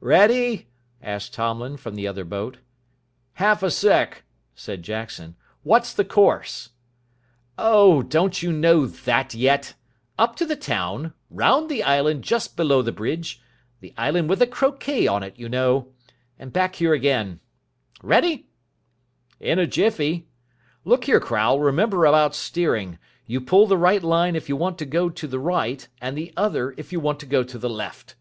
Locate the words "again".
16.80-17.28